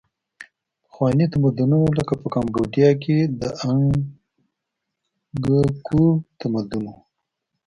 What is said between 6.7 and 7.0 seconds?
و.